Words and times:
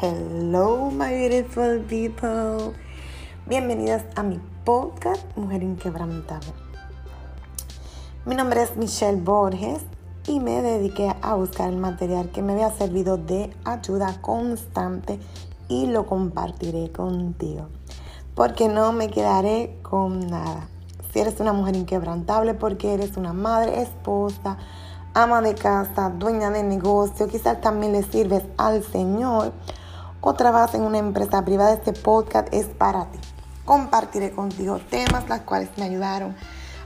Hello, 0.00 0.92
my 0.92 1.12
beautiful 1.12 1.80
people. 1.88 2.72
Bienvenidas 3.48 4.04
a 4.14 4.22
mi 4.22 4.38
podcast 4.64 5.26
Mujer 5.36 5.64
Inquebrantable. 5.64 6.52
Mi 8.24 8.36
nombre 8.36 8.62
es 8.62 8.76
Michelle 8.76 9.20
Borges 9.20 9.80
y 10.28 10.38
me 10.38 10.62
dediqué 10.62 11.12
a 11.20 11.34
buscar 11.34 11.70
el 11.70 11.78
material 11.78 12.30
que 12.30 12.42
me 12.42 12.52
había 12.52 12.70
servido 12.70 13.16
de 13.16 13.52
ayuda 13.64 14.20
constante 14.20 15.18
y 15.66 15.88
lo 15.88 16.06
compartiré 16.06 16.92
contigo. 16.92 17.66
Porque 18.36 18.68
no 18.68 18.92
me 18.92 19.10
quedaré 19.10 19.80
con 19.82 20.28
nada. 20.28 20.68
Si 21.12 21.18
eres 21.18 21.40
una 21.40 21.52
mujer 21.52 21.74
inquebrantable, 21.74 22.54
porque 22.54 22.94
eres 22.94 23.16
una 23.16 23.32
madre, 23.32 23.82
esposa, 23.82 24.58
ama 25.12 25.42
de 25.42 25.56
casa, 25.56 26.10
dueña 26.10 26.50
de 26.50 26.62
negocio, 26.62 27.26
quizás 27.26 27.60
también 27.60 27.90
le 27.90 28.04
sirves 28.04 28.44
al 28.58 28.84
Señor 28.84 29.52
o 30.20 30.34
trabajas 30.34 30.74
en 30.74 30.82
una 30.82 30.98
empresa 30.98 31.44
privada, 31.44 31.72
este 31.72 31.92
podcast 31.92 32.52
es 32.52 32.66
para 32.66 33.06
ti. 33.06 33.18
Compartiré 33.64 34.32
contigo 34.32 34.78
temas 34.90 35.28
las 35.28 35.40
cuales 35.42 35.70
me 35.76 35.84
ayudaron 35.84 36.34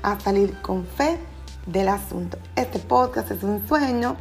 a 0.02 0.18
salir 0.20 0.60
con 0.60 0.84
fe 0.84 1.18
del 1.66 1.88
asunto. 1.88 2.38
Este 2.56 2.78
podcast 2.78 3.30
es 3.30 3.42
un 3.42 3.66
sueño 3.66 4.16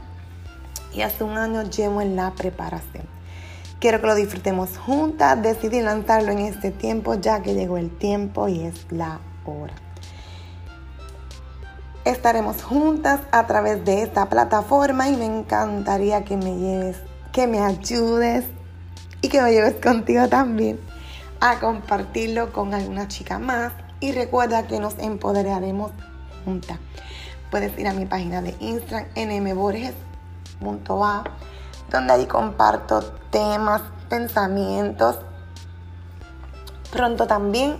y 0.94 1.02
hace 1.02 1.24
un 1.24 1.38
año 1.38 1.64
llevo 1.64 2.02
en 2.02 2.16
la 2.16 2.32
preparación. 2.32 3.06
Quiero 3.80 4.00
que 4.00 4.08
lo 4.08 4.16
disfrutemos 4.16 4.78
juntas. 4.78 5.42
Decidí 5.42 5.82
lanzarlo 5.82 6.32
en 6.32 6.40
este 6.40 6.70
tiempo 6.70 7.16
ya 7.16 7.42
que 7.42 7.56
llegó 7.56 7.78
el 7.78 7.90
tiempo 7.90 8.48
y 8.48 8.62
es 8.62 8.86
la 8.92 9.20
hora. 9.46 9.74
Estaremos 12.06 12.64
juntas 12.64 13.22
a 13.32 13.48
través 13.48 13.84
de 13.86 14.04
esta 14.04 14.30
plataforma 14.30 15.10
y 15.10 15.18
me 15.18 15.26
encantaría 15.26 16.24
que 16.24 16.38
me 16.38 16.58
lleves, 16.58 16.98
que 17.32 17.48
me 17.48 17.60
ayudes 17.60 18.46
y 19.22 19.30
que 19.30 19.42
me 19.42 19.52
lleves 19.52 19.76
contigo 19.76 20.28
también 20.28 20.80
a 21.40 21.60
compartirlo 21.60 22.52
con 22.54 22.74
alguna 22.74 23.08
chica 23.08 23.40
más. 23.40 23.74
Y 24.00 24.14
recuerda 24.14 24.66
que 24.66 24.80
nos 24.80 24.98
empoderaremos 24.98 25.92
juntas. 26.44 26.80
Puedes 27.52 27.78
ir 27.78 27.88
a 27.88 27.94
mi 27.94 28.06
página 28.06 28.42
de 28.42 28.56
Instagram 28.60 29.08
nmborges.a 29.16 31.24
donde 31.92 32.14
ahí 32.14 32.26
comparto 32.26 33.04
temas, 33.30 33.82
pensamientos. 34.10 35.18
Pronto 36.92 37.28
también 37.28 37.78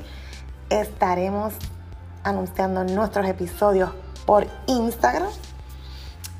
estaremos 0.70 1.54
anunciando 2.24 2.84
nuestros 2.84 3.28
episodios 3.28 3.92
por 4.26 4.46
Instagram. 4.68 5.30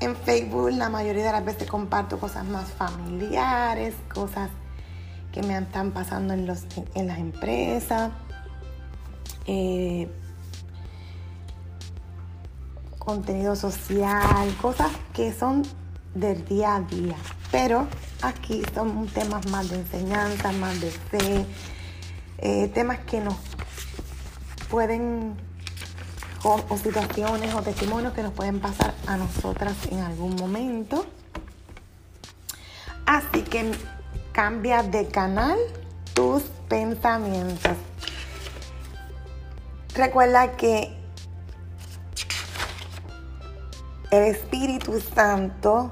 En 0.00 0.16
Facebook 0.16 0.72
la 0.72 0.88
mayoría 0.88 1.24
de 1.24 1.32
las 1.32 1.44
veces 1.44 1.68
comparto 1.68 2.18
cosas 2.18 2.44
más 2.44 2.68
familiares, 2.70 3.94
cosas 4.12 4.50
que 5.32 5.42
me 5.42 5.56
están 5.56 5.90
pasando 5.92 6.34
en, 6.34 6.46
los, 6.46 6.66
en 6.94 7.06
las 7.06 7.18
empresas. 7.18 8.12
Eh, 9.46 10.08
contenido 12.98 13.56
social, 13.56 14.54
cosas 14.60 14.92
que 15.12 15.32
son 15.32 15.62
del 16.14 16.44
día 16.44 16.76
a 16.76 16.80
día. 16.82 17.16
Pero 17.50 17.88
aquí 18.22 18.62
son 18.74 19.06
temas 19.08 19.46
más 19.48 19.70
de 19.70 19.76
enseñanza, 19.76 20.52
más 20.52 20.80
de 20.80 20.90
fe, 20.90 21.46
eh, 22.38 22.68
temas 22.68 23.00
que 23.00 23.20
nos 23.20 23.36
pueden, 24.70 25.34
o, 26.44 26.60
o 26.68 26.76
situaciones 26.76 27.54
o 27.54 27.62
testimonios 27.62 28.12
que 28.12 28.22
nos 28.22 28.32
pueden 28.32 28.60
pasar 28.60 28.94
a 29.06 29.16
nosotras 29.16 29.74
en 29.90 29.98
algún 30.00 30.36
momento. 30.36 31.04
Así 33.04 33.42
que 33.42 33.72
Cambia 34.32 34.82
de 34.82 35.08
canal 35.08 35.58
tus 36.14 36.44
pensamientos. 36.66 37.76
Recuerda 39.94 40.52
que 40.52 40.96
el 44.10 44.22
Espíritu 44.22 45.00
Santo 45.00 45.90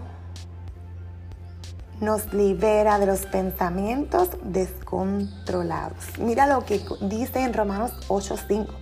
nos 2.01 2.33
libera 2.33 2.99
de 2.99 3.05
los 3.05 3.27
pensamientos 3.27 4.31
descontrolados. 4.43 6.19
Mira 6.19 6.47
lo 6.47 6.65
que 6.65 6.83
dice 7.03 7.43
en 7.43 7.53
Romanos 7.53 7.93
8:5. 8.09 8.72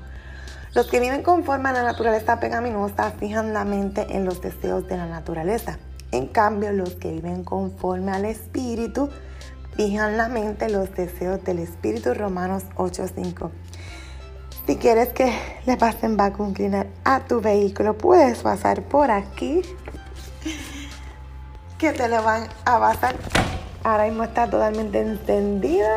Los 0.73 0.87
que 0.87 1.01
viven 1.01 1.25
conforme 1.25 1.71
a 1.71 1.73
la 1.73 1.83
naturaleza 1.83 2.39
pecaminosa 2.39 3.11
fijan 3.19 3.53
la 3.53 3.65
mente 3.65 4.07
en 4.11 4.25
los 4.25 4.41
deseos 4.41 4.87
de 4.87 4.97
la 4.97 5.07
naturaleza. 5.07 5.81
En 6.13 6.29
cambio, 6.29 6.71
los 6.73 6.95
que 6.95 7.11
viven 7.11 7.43
conforme 7.43 8.13
al 8.13 8.25
Espíritu 8.25 9.11
fijan 9.79 10.17
la 10.17 10.29
mente 10.29 10.69
los 10.69 10.93
deseos 10.93 11.45
del 11.45 11.61
Espíritu 11.61 12.13
Romanos 12.13 12.65
8:5. 12.75 13.53
Si 14.67 14.75
quieres 14.75 15.11
que 15.11 15.33
le 15.67 15.77
pasen 15.77 16.17
vacuum 16.17 16.53
cleaner 16.53 16.89
a 17.05 17.21
tu 17.21 17.41
vehículo, 17.41 17.97
puedes 17.97 18.39
pasar 18.39 18.83
por 18.83 19.13
aquí. 19.13 19.63
Que 21.79 21.93
te 21.93 22.09
lo 22.09 22.25
van 22.25 22.49
a 22.65 22.81
pasar. 22.81 23.15
Ahora 23.85 24.07
mismo 24.07 24.25
está 24.25 24.51
totalmente 24.51 25.01
encendido. 25.01 25.89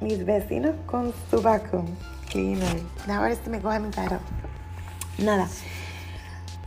Mis 0.00 0.26
vecinos 0.26 0.74
con 0.86 1.14
su 1.30 1.40
vacuum 1.40 1.86
cleaner. 2.28 2.82
A 3.08 3.20
ver 3.20 3.36
si 3.36 3.50
me 3.50 3.60
coge 3.60 3.78
mi 3.78 3.90
carro. 3.90 4.18
Nada. 5.18 5.46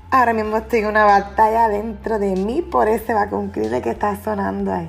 Ahora 0.09 0.31
mismo 0.31 0.55
estoy 0.55 0.79
en 0.79 0.85
una 0.85 1.03
batalla 1.03 1.67
dentro 1.67 2.17
de 2.17 2.37
mí 2.37 2.61
por 2.61 2.87
ese 2.87 3.13
vacuum 3.13 3.49
cleaner 3.49 3.81
que 3.81 3.89
está 3.89 4.15
sonando 4.23 4.71
ahí. 4.71 4.87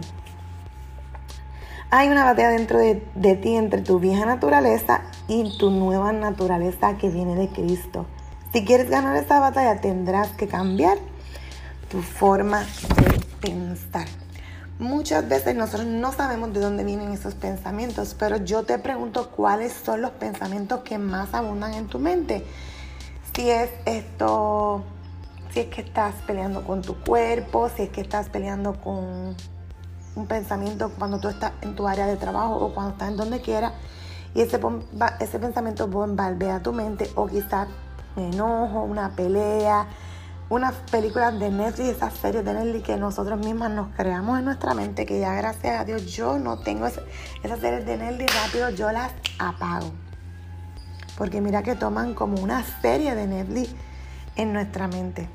Hay 1.95 2.09
una 2.09 2.25
batalla 2.25 2.49
dentro 2.49 2.79
de, 2.79 2.95
ti 3.37 3.55
entre 3.55 3.83
tu 3.83 4.01
vieja 4.01 4.25
naturaleza 4.25 5.03
y 5.29 5.59
tu 5.59 5.71
nueva 5.71 6.11
naturaleza 6.11 6.97
que 6.97 7.11
viene 7.11 7.37
de 7.37 7.51
Cristo. 7.51 8.07
Si 8.51 8.65
quieres 8.65 8.89
ganar 8.89 9.15
esa 9.15 9.41
batalla 9.41 9.79
tendrás 9.83 10.29
que 10.29 10.49
cambiar 10.49 10.97
tu 11.91 12.01
forma 12.01 12.61
de 12.63 13.21
pensar. 13.43 14.07
Muchas 14.79 15.29
veces 15.29 15.55
nosotros 15.55 15.87
no 15.87 16.13
sabemos 16.13 16.55
de 16.55 16.61
dónde 16.61 16.83
vienen 16.83 17.13
esos 17.13 17.35
pensamientos, 17.35 18.17
pero 18.19 18.39
yo 18.39 18.63
te 18.63 18.79
pregunto 18.79 19.29
cuáles 19.29 19.75
son 19.75 20.01
los 20.01 20.13
pensamientos 20.13 20.81
que 20.85 20.97
más 20.97 21.35
abundan 21.35 21.75
en 21.75 21.89
tu 21.89 21.99
mente. 21.99 22.43
Si 23.37 23.51
es 23.51 23.69
esto, 23.85 24.83
si 25.53 25.61
es 25.61 25.67
que 25.67 25.83
estás 25.83 26.15
peleando 26.27 26.65
con 26.65 26.81
tu 26.81 26.99
cuerpo, 27.05 27.69
si 27.69 27.83
es 27.83 27.91
que 27.91 28.01
estás 28.01 28.31
peleando 28.31 28.81
con 28.81 29.37
un 30.15 30.27
pensamiento 30.27 30.91
cuando 30.99 31.19
tú 31.19 31.29
estás 31.29 31.53
en 31.63 31.75
tu 31.75 31.87
área 31.89 32.07
de 32.07 32.17
trabajo 32.17 32.57
o 32.57 32.75
cuando 32.75 32.93
estás 32.93 33.09
en 33.09 33.17
donde 33.17 33.41
quiera 33.41 33.73
y 34.35 34.41
ese, 34.41 34.61
ese 35.21 35.39
pensamiento 35.39 35.89
bombardea 35.89 36.63
tu 36.63 36.73
mente 36.73 37.11
o 37.15 37.27
quizás 37.27 37.69
un 38.17 38.25
enojo, 38.25 38.83
una 38.83 39.11
pelea, 39.11 39.87
unas 40.49 40.75
películas 40.91 41.39
de 41.39 41.51
Netflix, 41.51 41.89
esas 41.97 42.15
series 42.15 42.45
de 42.45 42.55
Netflix 42.55 42.85
que 42.85 42.97
nosotros 42.97 43.39
mismas 43.39 43.71
nos 43.71 43.89
creamos 43.95 44.39
en 44.39 44.45
nuestra 44.45 44.75
mente, 44.75 45.07
que 45.07 45.19
ya 45.19 45.35
gracias 45.35 45.81
a 45.81 45.85
Dios 45.85 46.07
yo 46.07 46.39
no 46.39 46.59
tengo 46.59 46.87
esas 46.87 47.61
series 47.61 47.87
de 47.87 47.97
Netflix 47.97 48.35
rápido, 48.43 48.71
yo 48.71 48.91
las 48.93 49.13
apago. 49.39 49.93
Porque 51.17 51.41
mira 51.41 51.63
que 51.63 51.75
toman 51.75 52.15
como 52.15 52.41
una 52.43 52.65
serie 52.81 53.15
de 53.15 53.27
Netflix 53.27 53.75
en 54.37 54.53
nuestra 54.53 54.89
mente. 54.89 55.29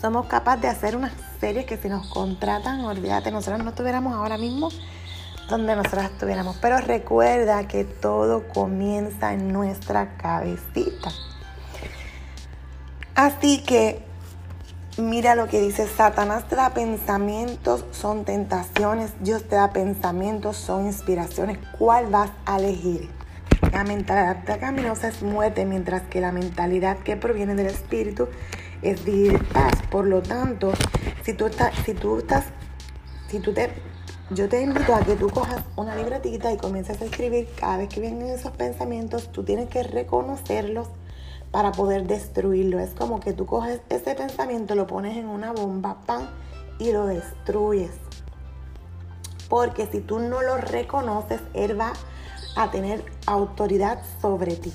Somos 0.00 0.26
capaces 0.26 0.62
de 0.62 0.68
hacer 0.68 0.96
una 0.96 1.10
series 1.42 1.66
que 1.66 1.76
si 1.76 1.88
nos 1.88 2.06
contratan, 2.06 2.84
olvídate, 2.84 3.32
nosotros 3.32 3.64
no 3.64 3.70
estuviéramos 3.70 4.14
ahora 4.14 4.38
mismo 4.38 4.68
donde 5.50 5.74
nosotros 5.74 6.04
estuviéramos. 6.04 6.56
Pero 6.62 6.78
recuerda 6.78 7.66
que 7.66 7.82
todo 7.82 8.46
comienza 8.46 9.32
en 9.32 9.52
nuestra 9.52 10.16
cabecita. 10.18 11.10
Así 13.16 13.60
que 13.64 14.04
mira 14.98 15.34
lo 15.34 15.48
que 15.48 15.60
dice 15.60 15.88
Satanás 15.88 16.46
te 16.46 16.54
da 16.54 16.70
pensamientos, 16.74 17.86
son 17.90 18.24
tentaciones, 18.24 19.10
Dios 19.18 19.42
te 19.42 19.56
da 19.56 19.72
pensamientos, 19.72 20.56
son 20.56 20.86
inspiraciones. 20.86 21.58
¿Cuál 21.76 22.06
vas 22.06 22.30
a 22.46 22.58
elegir? 22.58 23.10
La 23.72 23.82
mentalidad 23.82 24.44
pecaminosa 24.44 25.08
es 25.08 25.22
muerte, 25.22 25.64
mientras 25.64 26.02
que 26.02 26.20
la 26.20 26.30
mentalidad 26.30 26.98
que 26.98 27.16
proviene 27.16 27.56
del 27.56 27.66
Espíritu 27.66 28.28
es 28.82 29.04
vivir 29.04 29.42
paz. 29.48 29.72
Por 29.90 30.06
lo 30.06 30.22
tanto, 30.22 30.72
si 31.24 31.34
tú 31.34 31.46
estás, 31.46 31.74
si 31.84 31.94
tú 31.94 32.18
estás, 32.18 32.46
si 33.28 33.38
tú 33.38 33.52
te, 33.52 33.70
yo 34.30 34.48
te 34.48 34.60
invito 34.60 34.94
a 34.94 35.00
que 35.00 35.14
tú 35.14 35.28
cojas 35.30 35.62
una 35.76 35.94
libretita 35.94 36.52
y 36.52 36.56
comiences 36.56 37.00
a 37.00 37.04
escribir 37.04 37.48
cada 37.56 37.76
vez 37.76 37.88
que 37.88 38.00
vienen 38.00 38.28
esos 38.28 38.52
pensamientos, 38.52 39.30
tú 39.30 39.44
tienes 39.44 39.68
que 39.68 39.82
reconocerlos 39.82 40.88
para 41.50 41.70
poder 41.72 42.06
destruirlo. 42.06 42.80
Es 42.80 42.90
como 42.90 43.20
que 43.20 43.32
tú 43.32 43.46
coges 43.46 43.80
ese 43.88 44.14
pensamiento, 44.14 44.74
lo 44.74 44.86
pones 44.86 45.16
en 45.16 45.28
una 45.28 45.52
bomba, 45.52 46.00
pan, 46.06 46.28
y 46.78 46.90
lo 46.92 47.06
destruyes. 47.06 47.92
Porque 49.48 49.86
si 49.86 50.00
tú 50.00 50.18
no 50.18 50.42
lo 50.42 50.56
reconoces, 50.56 51.40
él 51.54 51.78
va 51.78 51.92
a 52.56 52.70
tener 52.70 53.04
autoridad 53.26 54.02
sobre 54.20 54.56
ti. 54.56 54.72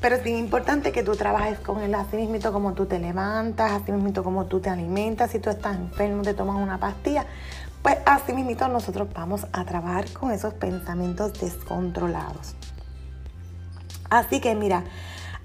Pero 0.00 0.16
es 0.16 0.26
importante 0.26 0.92
que 0.92 1.02
tú 1.02 1.14
trabajes 1.14 1.58
con 1.58 1.82
él 1.82 1.94
así 1.94 2.16
mismo 2.16 2.52
como 2.52 2.72
tú 2.72 2.86
te 2.86 2.98
levantas, 2.98 3.72
así 3.72 3.92
mismo 3.92 4.22
como 4.22 4.46
tú 4.46 4.60
te 4.60 4.70
alimentas. 4.70 5.30
Si 5.30 5.38
tú 5.40 5.50
estás 5.50 5.76
enfermo, 5.76 6.22
te 6.22 6.32
tomas 6.32 6.56
una 6.56 6.78
pastilla 6.78 7.26
Pues 7.82 7.98
así 8.06 8.32
mismo 8.32 8.68
nosotros 8.68 9.08
vamos 9.14 9.46
a 9.52 9.64
trabajar 9.64 10.10
con 10.12 10.32
esos 10.32 10.54
pensamientos 10.54 11.38
descontrolados. 11.38 12.54
Así 14.08 14.40
que 14.40 14.54
mira, 14.54 14.84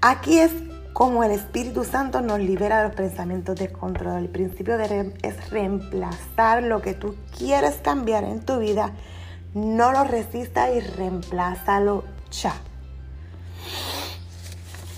aquí 0.00 0.38
es 0.38 0.52
como 0.94 1.22
el 1.22 1.32
Espíritu 1.32 1.84
Santo 1.84 2.22
nos 2.22 2.40
libera 2.40 2.78
de 2.78 2.88
los 2.88 2.96
pensamientos 2.96 3.56
descontrolados. 3.56 4.22
El 4.22 4.30
principio 4.30 4.78
es 4.78 5.50
reemplazar 5.50 6.62
lo 6.62 6.80
que 6.80 6.94
tú 6.94 7.14
quieres 7.36 7.74
cambiar 7.76 8.24
en 8.24 8.40
tu 8.40 8.58
vida. 8.58 8.92
No 9.52 9.92
lo 9.92 10.04
resista 10.04 10.70
y 10.70 10.80
reemplázalo 10.80 12.04
ya. 12.30 12.54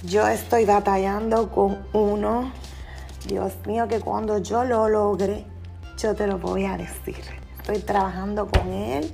Yo 0.05 0.29
estoy 0.29 0.65
batallando 0.65 1.51
con 1.51 1.85
uno. 1.93 2.53
Dios 3.27 3.53
mío, 3.67 3.89
que 3.89 3.99
cuando 3.99 4.39
yo 4.39 4.63
lo 4.63 4.89
logre, 4.89 5.45
yo 5.97 6.15
te 6.15 6.29
lo 6.29 6.39
voy 6.39 6.67
a 6.67 6.77
decir. 6.77 7.21
Estoy 7.59 7.81
trabajando 7.81 8.47
con 8.47 8.73
él 8.73 9.13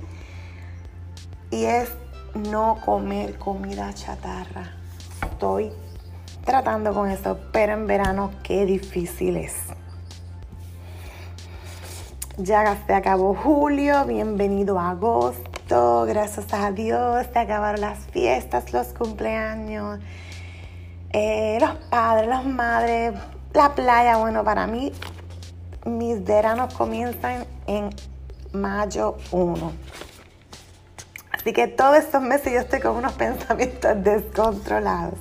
y 1.49 1.65
es 1.65 1.89
no 2.35 2.79
comer 2.85 3.39
comida 3.39 3.91
chatarra. 3.95 4.73
Estoy 5.23 5.71
tratando 6.45 6.93
con 6.93 7.09
eso, 7.09 7.39
pero 7.51 7.73
en 7.73 7.87
verano 7.87 8.29
qué 8.43 8.67
difícil 8.67 9.37
es. 9.37 9.55
Ya 12.37 12.77
se 12.85 12.93
acabó 12.93 13.33
julio, 13.33 14.05
bienvenido 14.05 14.77
a 14.77 14.91
agosto, 14.91 16.05
gracias 16.05 16.53
a 16.53 16.71
Dios 16.71 17.25
se 17.33 17.39
acabaron 17.39 17.81
las 17.81 17.99
fiestas, 18.07 18.71
los 18.71 18.87
cumpleaños, 18.87 19.99
eh, 21.17 21.57
los 21.61 21.75
padres, 21.89 22.27
las 22.27 22.45
madres, 22.45 23.13
la 23.53 23.73
playa. 23.73 24.17
Bueno, 24.17 24.43
para 24.43 24.67
mí 24.67 24.91
mis 25.85 26.21
veranos 26.25 26.73
comienzan 26.73 27.45
en 27.67 27.89
mayo 28.51 29.15
1. 29.31 29.71
Así 31.31 31.53
que 31.53 31.67
todos 31.67 31.95
estos 31.99 32.21
meses 32.21 32.51
yo 32.51 32.59
estoy 32.59 32.81
con 32.81 32.97
unos 32.97 33.13
pensamientos 33.23 34.03
descontrolados. 34.03 35.17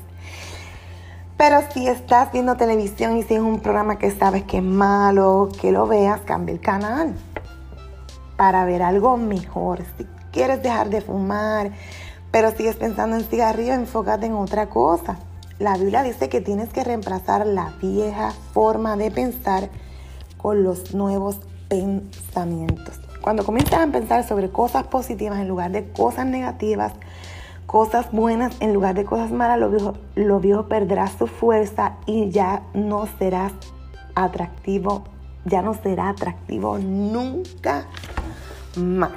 Pero 1.37 1.61
si 1.73 1.87
estás 1.87 2.33
viendo 2.33 2.57
televisión 2.57 3.17
y 3.17 3.23
si 3.23 3.35
es 3.35 3.41
un 3.41 3.61
programa 3.61 3.97
que 3.97 4.11
sabes 4.11 4.43
que 4.43 4.57
es 4.59 4.65
malo, 4.65 5.49
que 5.61 5.71
lo 5.71 5.87
veas, 5.87 6.23
cambia 6.23 6.55
el 6.55 6.61
canal 6.61 7.15
para 8.37 8.65
ver 8.65 8.83
algo 8.83 9.17
mejor. 9.17 9.85
Si 9.97 10.09
quieres 10.33 10.61
dejar 10.61 10.91
de 10.91 11.01
fumar, 11.03 11.71
pero 12.33 12.51
sigues 12.51 12.75
pensando 12.75 13.15
en 13.15 13.23
cigarrillos, 13.23 13.77
enfócate 13.77 14.27
en 14.27 14.33
otra 14.33 14.69
cosa. 14.69 15.19
La 15.65 15.79
Biblia 15.79 16.03
dice 16.03 16.29
que 16.29 16.43
tienes 16.43 16.69
que 16.69 16.85
reemplazar 16.85 17.47
la 17.47 17.73
vieja 17.81 18.33
forma 18.53 18.99
de 18.99 19.11
pensar 19.11 19.71
con 20.37 20.63
los 20.63 20.93
nuevos 20.93 21.39
pensamientos. 21.71 23.01
Cuando 23.23 23.47
comienzas 23.47 23.81
a 23.81 23.87
pensar 23.87 24.29
sobre 24.29 24.51
cosas 24.51 24.85
positivas 24.89 25.41
en 25.41 25.49
lugar 25.49 25.71
de 25.71 25.91
cosas 25.91 26.27
negativas, 26.27 26.93
cosas 27.65 28.13
buenas 28.13 28.55
en 28.61 28.75
lugar 28.75 28.95
de 28.95 29.07
cosas 29.07 29.31
malas, 29.31 29.59
lo 30.17 30.41
viejo, 30.41 30.69
perderá 30.69 31.07
su 31.07 31.27
fuerza 31.27 31.95
y 32.05 32.29
ya 32.29 32.65
no 32.75 33.09
serás 33.19 33.55
atractivo, 34.15 35.05
ya 35.47 35.63
no 35.63 35.73
será 35.73 36.11
atractivo 36.11 36.77
nunca 36.79 37.87
más. 38.77 39.13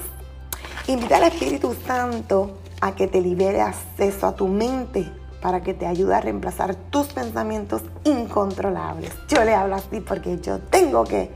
Invita 0.87 1.17
al 1.17 1.23
Espíritu 1.23 1.75
Santo 1.85 2.51
a 2.79 2.95
que 2.95 3.07
te 3.07 3.19
libere 3.19 3.59
acceso 3.59 4.27
a 4.27 4.33
tu 4.33 4.47
mente 4.47 5.11
para 5.41 5.61
que 5.61 5.73
te 5.73 5.85
ayude 5.85 6.15
a 6.15 6.21
reemplazar 6.21 6.75
tus 6.75 7.07
pensamientos 7.07 7.83
incontrolables. 8.03 9.11
Yo 9.27 9.43
le 9.43 9.53
hablo 9.53 9.75
así 9.75 10.01
porque 10.01 10.39
yo 10.39 10.59
tengo 10.59 11.03
que 11.03 11.29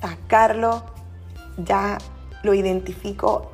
sacarlo, 0.00 0.82
ya 1.56 1.98
lo 2.42 2.54
identifico. 2.54 3.50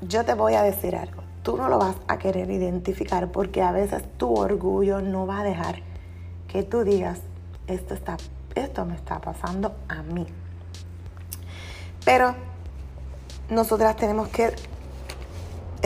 Yo 0.00 0.24
te 0.24 0.34
voy 0.34 0.54
a 0.54 0.62
decir 0.62 0.94
algo, 0.94 1.22
tú 1.42 1.56
no 1.56 1.68
lo 1.68 1.78
vas 1.78 1.96
a 2.06 2.18
querer 2.18 2.50
identificar 2.50 3.32
porque 3.32 3.62
a 3.62 3.72
veces 3.72 4.02
tu 4.18 4.34
orgullo 4.34 5.00
no 5.00 5.26
va 5.26 5.40
a 5.40 5.44
dejar 5.44 5.82
que 6.48 6.62
tú 6.62 6.84
digas, 6.84 7.20
esto, 7.66 7.94
está, 7.94 8.16
esto 8.54 8.84
me 8.84 8.94
está 8.94 9.20
pasando 9.20 9.74
a 9.88 10.02
mí. 10.02 10.26
Pero 12.04 12.34
nosotras 13.50 13.96
tenemos 13.96 14.28
que 14.28 14.54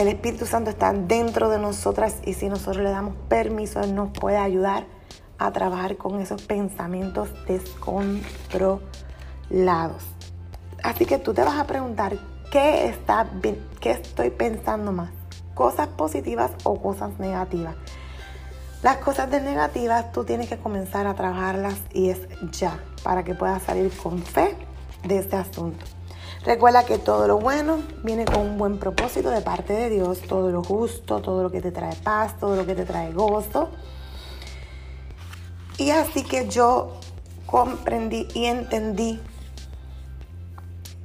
el 0.01 0.07
Espíritu 0.07 0.47
Santo 0.47 0.71
está 0.71 0.91
dentro 0.93 1.49
de 1.49 1.59
nosotras 1.59 2.17
y 2.25 2.33
si 2.33 2.49
nosotros 2.49 2.77
le 2.77 2.89
damos 2.89 3.13
permiso, 3.29 3.81
Él 3.81 3.93
nos 3.93 4.09
puede 4.09 4.37
ayudar 4.37 4.87
a 5.37 5.51
trabajar 5.51 5.97
con 5.97 6.19
esos 6.19 6.41
pensamientos 6.41 7.29
descontrolados. 7.45 8.81
Así 10.83 11.05
que 11.05 11.19
tú 11.19 11.35
te 11.35 11.43
vas 11.43 11.59
a 11.59 11.67
preguntar, 11.67 12.17
¿qué, 12.51 12.87
está, 12.87 13.29
qué 13.79 13.91
estoy 13.91 14.31
pensando 14.31 14.91
más? 14.91 15.11
¿Cosas 15.53 15.87
positivas 15.89 16.49
o 16.63 16.81
cosas 16.81 17.19
negativas? 17.19 17.75
Las 18.81 18.97
cosas 18.97 19.29
negativas 19.29 20.11
tú 20.11 20.23
tienes 20.23 20.49
que 20.49 20.57
comenzar 20.57 21.05
a 21.05 21.13
trabajarlas 21.13 21.75
y 21.93 22.09
es 22.09 22.27
ya, 22.53 22.79
para 23.03 23.23
que 23.23 23.35
puedas 23.35 23.61
salir 23.61 23.95
con 23.95 24.17
fe 24.17 24.55
de 25.03 25.19
este 25.19 25.35
asunto. 25.35 25.85
Recuerda 26.43 26.85
que 26.85 26.97
todo 26.97 27.27
lo 27.27 27.37
bueno 27.37 27.83
viene 28.03 28.25
con 28.25 28.39
un 28.39 28.57
buen 28.57 28.79
propósito 28.79 29.29
de 29.29 29.41
parte 29.41 29.73
de 29.73 29.89
Dios, 29.91 30.21
todo 30.21 30.49
lo 30.49 30.63
justo, 30.63 31.21
todo 31.21 31.43
lo 31.43 31.51
que 31.51 31.61
te 31.61 31.71
trae 31.71 31.95
paz, 31.97 32.39
todo 32.39 32.55
lo 32.55 32.65
que 32.65 32.73
te 32.73 32.83
trae 32.83 33.13
gozo. 33.13 33.69
Y 35.77 35.91
así 35.91 36.23
que 36.23 36.49
yo 36.49 36.93
comprendí 37.45 38.27
y 38.33 38.45
entendí 38.45 39.21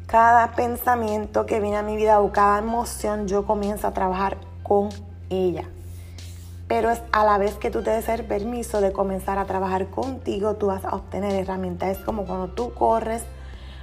cada 0.06 0.52
pensamiento 0.52 1.44
que 1.44 1.60
viene 1.60 1.76
a 1.76 1.82
mi 1.82 1.96
vida 1.96 2.20
o 2.20 2.32
cada 2.32 2.58
emoción, 2.58 3.28
yo 3.28 3.44
comienzo 3.44 3.88
a 3.88 3.92
trabajar 3.92 4.38
con 4.62 4.88
ella. 5.28 5.68
Pero 6.66 6.90
es 6.90 7.02
a 7.12 7.24
la 7.26 7.36
vez 7.36 7.56
que 7.56 7.70
tú 7.70 7.82
te 7.82 7.90
des 7.90 8.08
el 8.08 8.24
permiso 8.24 8.80
de 8.80 8.92
comenzar 8.92 9.38
a 9.38 9.44
trabajar 9.44 9.88
contigo, 9.88 10.54
tú 10.54 10.68
vas 10.68 10.84
a 10.86 10.94
obtener 10.94 11.32
herramientas. 11.32 11.98
Es 11.98 12.04
como 12.04 12.24
cuando 12.24 12.48
tú 12.48 12.72
corres 12.72 13.24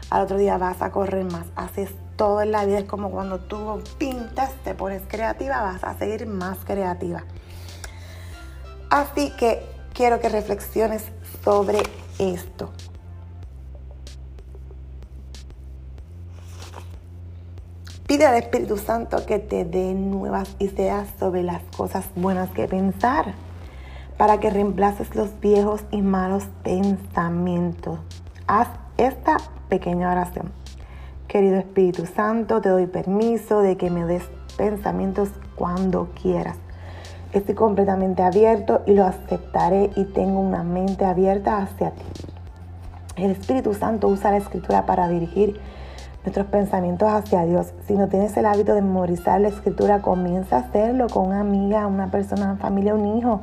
al 0.10 0.22
otro 0.24 0.38
día 0.38 0.58
vas 0.58 0.82
a 0.82 0.92
correr 0.92 1.26
más. 1.26 1.46
Haces 1.56 1.92
todo 2.16 2.42
en 2.42 2.52
la 2.52 2.66
vida, 2.66 2.80
es 2.80 2.86
como 2.86 3.10
cuando 3.12 3.40
tú 3.40 3.82
pintas, 3.98 4.52
te 4.64 4.74
pones 4.76 5.02
creativa, 5.08 5.62
vas 5.62 5.84
a 5.84 5.98
seguir 5.98 6.28
más 6.28 6.60
creativa. 6.66 7.24
Así 8.90 9.32
que 9.38 9.66
quiero 9.94 10.20
que 10.20 10.30
reflexiones 10.30 11.06
sobre 11.44 11.80
esto. 12.20 12.72
Pide 18.06 18.27
al 18.27 18.36
Espíritu 18.36 18.77
Santo 18.77 19.25
que 19.25 19.39
te 19.39 19.66
dé 19.66 19.94
nuevas 19.94 20.56
ideas 20.60 21.08
sobre 21.20 21.42
las 21.42 21.63
cosas 21.75 22.06
buenas 22.16 22.50
que 22.51 22.68
pensar 22.68 23.34
para 24.18 24.39
que 24.39 24.50
reemplaces 24.50 25.16
los 25.16 25.39
viejos 25.39 25.82
y 25.89 26.01
malos 26.01 26.44
pensamientos. 26.63 28.00
Haz 28.46 28.68
esta 28.98 29.38
pequeña 29.70 30.12
oración. 30.12 30.52
Querido 31.28 31.58
Espíritu 31.58 32.06
Santo, 32.06 32.62
te 32.62 32.70
doy 32.70 32.86
permiso 32.86 33.62
de 33.62 33.78
que 33.78 33.90
me 33.90 34.06
des 34.06 34.24
pensamientos 34.58 35.30
cuando 35.56 36.10
quieras. 36.22 36.58
Estoy 37.32 37.56
completamente 37.56 38.22
abierto 38.22 38.84
y 38.86 38.94
lo 38.94 39.06
aceptaré 39.06 39.90
y 39.96 40.04
tengo 40.06 40.40
una 40.40 40.64
mente 40.64 41.06
abierta 41.06 41.58
hacia 41.58 41.92
ti. 41.92 42.04
El 43.16 43.32
Espíritu 43.32 43.74
Santo 43.74 44.08
usa 44.08 44.32
la 44.32 44.38
escritura 44.38 44.86
para 44.86 45.08
dirigir 45.08 45.60
nuestros 46.24 46.46
pensamientos 46.48 47.10
hacia 47.10 47.46
Dios. 47.46 47.74
Si 47.88 47.94
no 47.94 48.08
tienes 48.08 48.36
el 48.38 48.46
hábito 48.46 48.74
de 48.76 48.82
memorizar 48.82 49.42
la 49.42 49.50
escritura, 49.50 50.02
comienza 50.02 50.58
a 50.58 50.60
hacerlo 50.60 51.08
con 51.08 51.28
una 51.28 51.42
amiga, 51.42 51.88
una 51.88 52.12
persona, 52.12 52.52
una 52.52 52.58
familia, 52.58 52.96
un 52.96 53.18
hijo, 53.18 53.42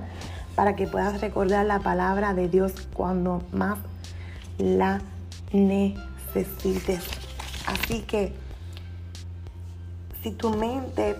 para 0.54 0.76
que 0.76 0.86
puedas 0.86 1.20
recordar 1.20 1.66
la 1.66 1.80
palabra 1.80 2.34
de 2.34 2.48
Dios 2.48 2.72
cuando 2.94 3.42
más 3.52 3.78
la 4.58 5.00
necesites. 5.52 7.04
Así 7.66 8.02
que 8.02 8.34
si 10.22 10.32
tu 10.32 10.50
mente 10.50 11.16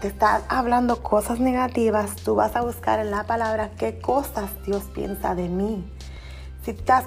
te 0.00 0.08
está 0.08 0.42
hablando 0.48 1.02
cosas 1.02 1.38
negativas, 1.38 2.16
tú 2.16 2.34
vas 2.34 2.56
a 2.56 2.62
buscar 2.62 2.98
en 2.98 3.10
la 3.10 3.24
palabra 3.24 3.70
qué 3.78 3.98
cosas 4.00 4.50
Dios 4.66 4.84
piensa 4.94 5.34
de 5.34 5.48
mí. 5.48 5.84
Si 6.64 6.72
estás 6.72 7.04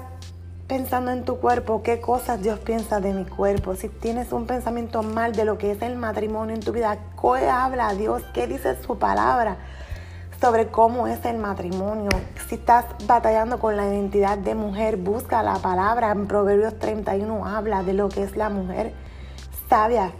pensando 0.66 1.10
en 1.10 1.24
tu 1.24 1.38
cuerpo, 1.38 1.82
qué 1.82 2.00
cosas 2.00 2.42
Dios 2.42 2.58
piensa 2.58 3.00
de 3.00 3.12
mi 3.12 3.24
cuerpo. 3.24 3.76
Si 3.76 3.88
tienes 3.88 4.32
un 4.32 4.46
pensamiento 4.46 5.02
mal 5.02 5.32
de 5.32 5.44
lo 5.44 5.58
que 5.58 5.70
es 5.72 5.82
el 5.82 5.96
matrimonio 5.96 6.54
en 6.54 6.60
tu 6.60 6.72
vida, 6.72 6.98
¿qué 7.20 7.48
habla 7.48 7.94
Dios? 7.94 8.22
¿Qué 8.34 8.46
dice 8.46 8.76
su 8.82 8.98
palabra? 8.98 9.58
Sobre 10.40 10.68
cómo 10.68 11.06
es 11.06 11.24
el 11.24 11.38
matrimonio. 11.38 12.10
Si 12.48 12.56
estás 12.56 12.84
batallando 13.06 13.58
con 13.58 13.76
la 13.76 13.86
identidad 13.86 14.38
de 14.38 14.54
mujer, 14.54 14.96
busca 14.96 15.42
la 15.42 15.56
palabra. 15.56 16.10
En 16.12 16.26
Proverbios 16.26 16.78
31 16.78 17.46
habla 17.46 17.82
de 17.82 17.94
lo 17.94 18.08
que 18.08 18.22
es 18.22 18.36
la 18.36 18.48
mujer 18.48 18.92
sabia. 19.68 20.12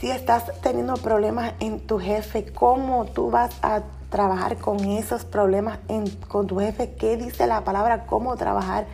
Si 0.00 0.10
estás 0.10 0.44
teniendo 0.62 0.94
problemas 0.94 1.54
en 1.60 1.80
tu 1.80 1.98
jefe, 1.98 2.52
cómo 2.52 3.06
tú 3.06 3.30
vas 3.30 3.56
a 3.62 3.82
trabajar 4.10 4.56
con 4.56 4.78
esos 4.84 5.24
problemas 5.24 5.80
con 6.28 6.46
tu 6.46 6.60
jefe, 6.60 6.94
qué 6.94 7.16
dice 7.16 7.46
la 7.46 7.64
palabra, 7.64 8.06
cómo 8.06 8.36
trabajar, 8.36 8.86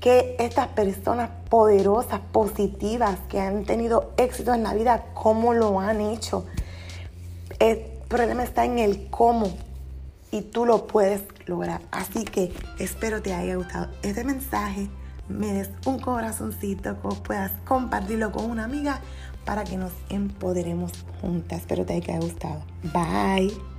que 0.00 0.36
estas 0.38 0.68
personas 0.68 1.30
poderosas, 1.48 2.20
positivas, 2.32 3.18
que 3.28 3.40
han 3.40 3.64
tenido 3.64 4.12
éxito 4.16 4.54
en 4.54 4.62
la 4.62 4.74
vida, 4.74 5.04
cómo 5.14 5.54
lo 5.54 5.80
han 5.80 6.00
hecho. 6.00 6.44
El 7.58 7.78
problema 8.08 8.42
está 8.42 8.64
en 8.64 8.78
el 8.78 9.08
cómo 9.10 9.48
y 10.30 10.42
tú 10.42 10.66
lo 10.66 10.86
puedes 10.86 11.22
lograr. 11.46 11.82
Así 11.90 12.24
que 12.24 12.52
espero 12.78 13.22
te 13.22 13.34
haya 13.34 13.56
gustado 13.56 13.88
este 14.02 14.24
mensaje, 14.24 14.88
me 15.28 15.52
des 15.52 15.70
un 15.86 15.98
corazoncito, 15.98 17.00
que 17.00 17.08
puedas 17.22 17.52
compartirlo 17.64 18.32
con 18.32 18.50
una 18.50 18.64
amiga 18.64 19.00
para 19.44 19.64
que 19.64 19.76
nos 19.76 19.92
empoderemos 20.08 20.92
juntas. 21.20 21.60
Espero 21.60 21.84
te 21.84 21.94
haya 21.94 22.18
gustado. 22.18 22.62
Bye. 22.92 23.69